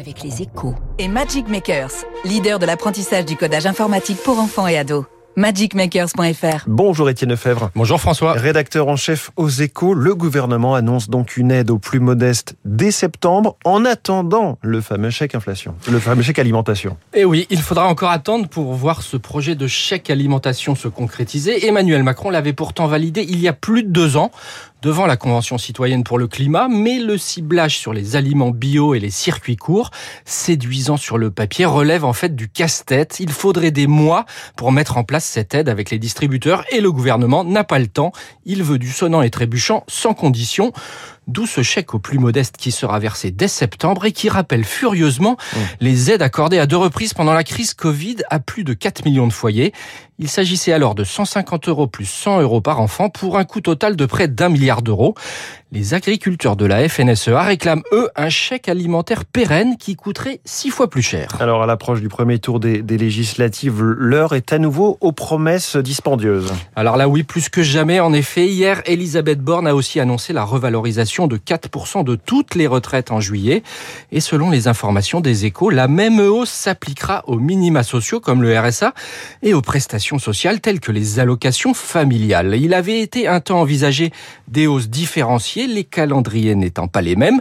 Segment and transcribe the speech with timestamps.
[0.00, 0.74] avec les échos.
[0.98, 1.92] Et Magic Makers,
[2.24, 5.04] leader de l'apprentissage du codage informatique pour enfants et ados
[5.36, 6.64] magicmakers.fr.
[6.66, 7.70] Bonjour Étienne Lefebvre.
[7.74, 8.32] Bonjour François.
[8.32, 12.90] Rédacteur en chef aux échos, le gouvernement annonce donc une aide aux plus modestes dès
[12.90, 16.96] septembre en attendant le fameux chèque inflation, le fameux chèque alimentation.
[17.14, 20.88] Et eh oui, il faudra encore attendre pour voir ce projet de chèque alimentation se
[20.88, 21.66] concrétiser.
[21.66, 24.30] Emmanuel Macron l'avait pourtant validé il y a plus de deux ans
[24.82, 29.00] devant la Convention citoyenne pour le climat, mais le ciblage sur les aliments bio et
[29.00, 29.90] les circuits courts,
[30.24, 33.18] séduisant sur le papier, relève en fait du casse-tête.
[33.20, 34.24] Il faudrait des mois
[34.56, 37.88] pour mettre en place cette aide avec les distributeurs et le gouvernement n'a pas le
[37.88, 38.12] temps.
[38.44, 40.72] Il veut du sonnant et trébuchant sans condition.
[41.30, 45.36] D'où ce chèque aux plus modestes qui sera versé dès septembre et qui rappelle furieusement
[45.36, 45.58] mmh.
[45.80, 49.28] les aides accordées à deux reprises pendant la crise Covid à plus de 4 millions
[49.28, 49.72] de foyers.
[50.22, 53.96] Il s'agissait alors de 150 euros plus 100 euros par enfant pour un coût total
[53.96, 55.14] de près d'un milliard d'euros.
[55.72, 60.90] Les agriculteurs de la FNSEA réclament, eux, un chèque alimentaire pérenne qui coûterait six fois
[60.90, 61.36] plus cher.
[61.40, 65.76] Alors, à l'approche du premier tour des, des législatives, l'heure est à nouveau aux promesses
[65.76, 66.52] dispendieuses.
[66.76, 68.00] Alors là, oui, plus que jamais.
[68.00, 72.66] En effet, hier, Elisabeth Borne a aussi annoncé la revalorisation de 4% de toutes les
[72.66, 73.62] retraites en juillet.
[74.12, 78.58] Et selon les informations des échos, la même hausse s'appliquera aux minima sociaux comme le
[78.58, 78.94] RSA
[79.42, 82.56] et aux prestations sociales telles que les allocations familiales.
[82.60, 84.12] Il avait été un temps envisagé
[84.48, 87.40] des hausses différenciées, les calendriers n'étant pas les mêmes.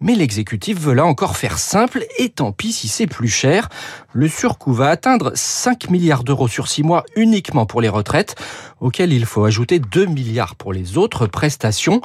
[0.00, 3.68] Mais l'exécutif veut là encore faire simple et tant pis si c'est plus cher.
[4.12, 8.34] Le surcoût va atteindre 5 milliards d'euros sur 6 mois uniquement pour les retraites,
[8.80, 12.00] auxquels il faut ajouter 2 milliards pour les autres prestations.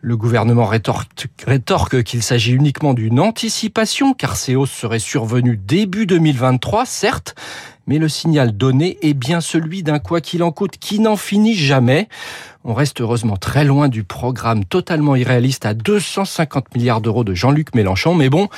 [0.00, 6.06] Le gouvernement rétorque, rétorque qu'il s'agit uniquement d'une anticipation car ces hausses seraient survenues début
[6.06, 7.34] 2023, certes,
[7.86, 11.56] mais le signal donné est bien celui d'un quoi qu'il en coûte qui n'en finit
[11.56, 12.08] jamais.
[12.62, 17.74] On reste heureusement très loin du programme totalement irréaliste à 250 milliards d'euros de Jean-Luc
[17.74, 18.48] Mélenchon, mais bon,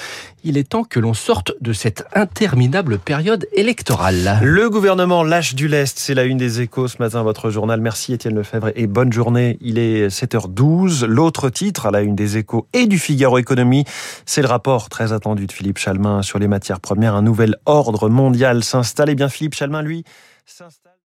[0.42, 4.40] il est temps que l'on sorte de cette interminable période électorale.
[4.42, 7.80] Le gouvernement lâche du lest, c'est la une des échos ce matin, votre journal.
[7.80, 9.56] Merci Étienne Lefebvre et bonne journée.
[9.60, 11.04] Il est 7h12.
[11.04, 13.84] L'autre titre à la une des échos et du Figaro Économie,
[14.26, 17.14] c'est le rapport très attendu de Philippe Chalmin sur les matières premières.
[17.14, 19.10] Un nouvel ordre mondial s'installe.
[19.10, 20.02] Et eh bien Philippe Chalmin, lui,
[20.44, 20.91] s'installe.